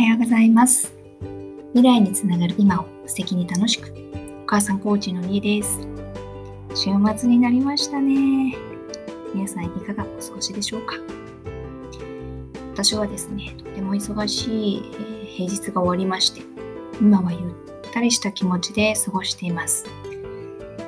[0.00, 0.94] はようございます。
[1.74, 3.92] 未来につながる今を素敵に楽しく。
[4.44, 5.86] お母さんコーチのりえです。
[6.74, 8.56] 週末になりましたね。
[9.34, 10.94] 皆さんいかがお過ごしでしょうか。
[12.72, 14.82] 私はですねとても忙しい、
[15.36, 16.40] 平日が終わりまして
[16.98, 17.42] 今はゆっ
[17.92, 19.84] たりした気持ちで過ごしています。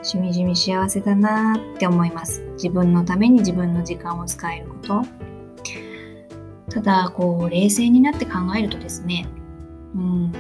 [0.03, 2.41] しみじみ幸せだなって思います。
[2.55, 5.03] 自分のために自分の時間を使えること。
[6.73, 9.27] ただこう冷静になって考えるとですね
[9.95, 10.33] うん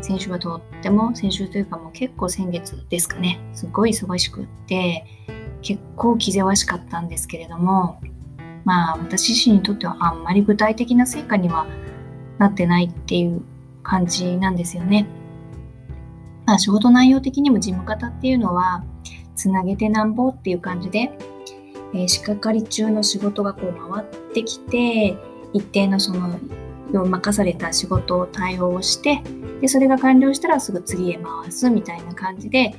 [0.00, 5.04] 先週はとっても先週というかもう結構先月ですかねすごい忙しくって
[5.60, 8.00] 結構気ぜわしかったんですけれども
[8.64, 11.66] まあ私自身にとってはあんまり具体的な成果には
[12.38, 13.42] なってないっていう
[13.82, 15.06] 感じなんですよね。
[16.46, 18.84] まあ、仕事内容的にも事務方っていうのは
[19.36, 21.12] つなげてなんぼっていう感じで、
[21.94, 25.16] えー、仕掛かり中の仕事がこう回ってきて
[25.52, 26.38] 一定のその
[26.92, 29.22] 任された仕事を対応して
[29.60, 32.74] でそれが完了したらすぐ次へ回すみたいな感じで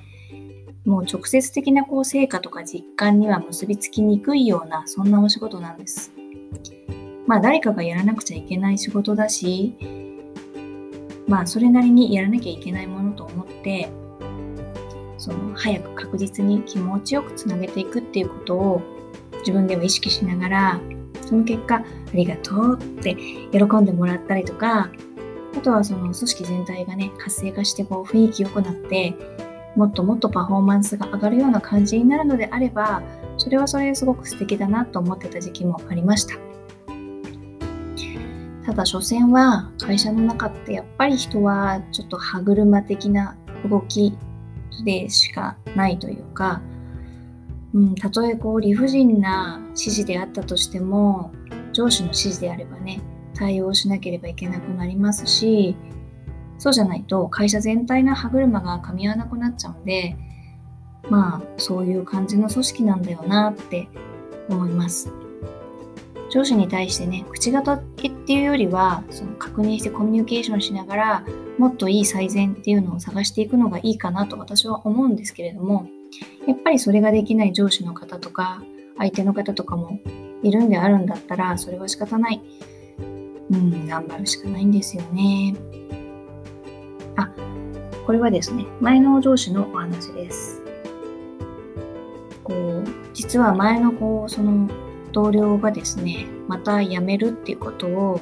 [0.86, 6.12] もう直接的なこう成果とか実感には結びつきにくいようなそんなお仕事なんです。
[7.26, 9.74] まあ誰かがやらなくちゃいけない仕事だし
[11.26, 13.90] まあそれなりにやらなきゃいけないものと思って
[15.18, 18.82] その早く確実に気持ちよくつなげていくっていうことを
[19.40, 20.82] 自分でも意識しながら
[21.28, 23.16] その結果、ありがとうって
[23.52, 24.90] 喜んでもらったりとか、
[25.56, 29.16] あとはその組織全体がね、活性化してこう雰囲気良くなって、
[29.76, 33.02] もっともっとパフォーマンスが上がるような感じになるのであれば、
[33.38, 36.36] それはそれですごく素敵だなと思ってた時期もありました。
[38.66, 43.36] ただ、所詮は会社の中ってやっぱり人はちょっと歯車的な
[43.70, 44.18] 動き
[44.86, 46.62] でしかないというか、
[47.74, 51.32] うん、たとえこう理不尽な指示であったとしても
[51.74, 53.02] 上司の指示であればね
[53.34, 55.76] 対応しなければいけなくなりますし
[56.60, 60.16] そうじゃないと会社全体の歯車が噛み合わなくなっちゃうんで
[61.10, 63.88] まあそういう感じの組織なんだよなって
[64.50, 65.12] 思います。
[66.34, 67.62] 上司に対してね口が
[67.96, 71.26] けっていうよりはその確認してコミュニケーションしながら
[71.60, 75.88] もっといい最善っていうのを探していくのがいいかなと私は思うんですけれども
[76.48, 78.64] やっぱりそれができない上司の方とか
[78.98, 80.00] 相手の方とかも
[80.44, 82.42] いるんであるんだったらそれは仕方ない。
[83.52, 85.56] うん、頑張るしかないんですよね。
[87.18, 87.30] あ、
[88.06, 90.62] これはですね、前の上司のお話です。
[92.44, 92.84] こう、
[93.14, 94.70] 実は前のこう、その
[95.12, 98.20] 同僚がですね、また辞めるっていうことを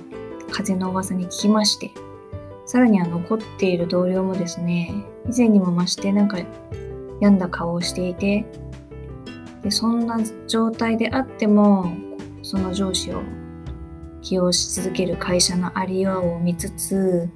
[0.51, 1.91] 風の噂に聞きまして、
[2.65, 4.93] さらには残っている同僚もですね、
[5.29, 6.37] 以前にも増してなんか
[7.21, 8.45] 病んだ顔をしていて
[9.63, 11.93] でそんな状態であっても
[12.41, 13.21] その上司を
[14.21, 17.29] 起用し続ける会社のありようを見つつ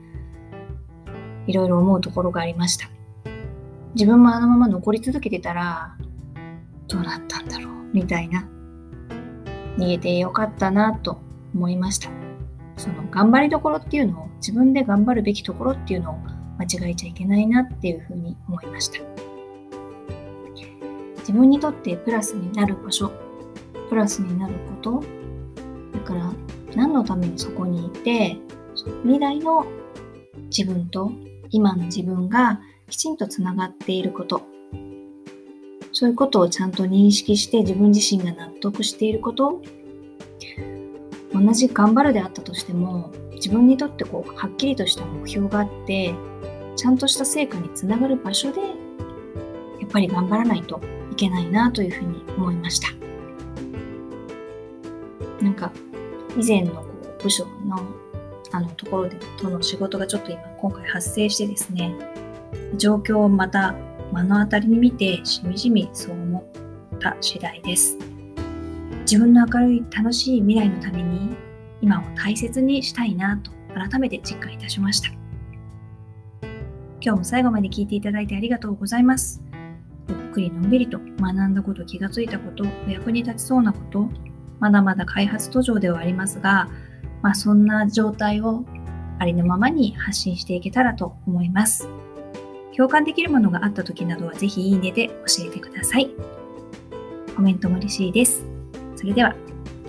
[1.47, 2.89] いろいろ思うところがありました。
[3.93, 5.95] 自分もあのまま残り続けてたら
[6.87, 8.47] どうなったんだろうみたいな。
[9.77, 11.19] 逃げてよかったなと
[11.53, 12.09] 思いました。
[12.77, 16.17] その頑張りどころっていうのを自分で頑張るべきところっていうのを
[16.57, 19.24] 間違えちゃいけないなっていうふうに思いました。
[21.27, 23.11] 自分にとってプラスになる場所
[23.89, 25.03] プラスになること。
[25.93, 26.31] だから
[26.75, 28.37] 何のためにそこにいて
[29.03, 29.65] 未来の
[30.45, 31.11] 自分と
[31.49, 34.43] 今の自分がきちんとつながっていること。
[35.91, 39.61] そういうことをちゃんと認識して自分自身が納得していること。
[41.33, 46.13] 同じ頑張るであったとしても自分にとってこうはっきりとした目標があって
[46.75, 48.67] ちゃんとした成果につながる場所でや
[49.85, 50.94] っぱり頑張らないと。
[51.15, 52.89] いけないなというふうに思いました。
[55.41, 55.71] なんか
[56.37, 56.85] 以前のこ
[57.19, 57.79] う部署の
[58.51, 61.93] あのところでとの仕事がちょっと今今回発生してですね
[62.77, 63.73] 状況をまた
[64.13, 66.45] 目の当たりに見てしみじみそう思
[66.95, 67.97] った次第です。
[69.01, 71.35] 自分の明るい楽しい未来のために
[71.81, 75.09] 今を大切にしたいなと改めて実感いたしました。
[76.99, 79.44] 今日も最後まで聞いていただいてありがとうございます。
[80.35, 84.09] くりのんびりと学んだこと、気がついたこと、お役に立ちそうなこと、
[84.59, 86.69] まだまだ開発途上ではありますが、
[87.21, 88.65] まあ、そんな状態を
[89.17, 91.87] ありのままに発信していけたらと思います。
[92.75, 96.09] 共感できるものがあった時などはぜひいいねで教えてください。
[97.35, 98.45] コメントも嬉しいです。
[98.97, 99.33] それでは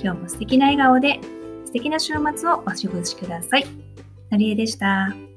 [0.01, 1.21] 今日も素敵な笑顔で
[1.65, 3.67] 素敵な週末をお過ごしください。
[4.31, 5.36] のりえでした。